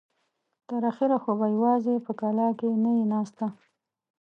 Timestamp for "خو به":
1.23-1.47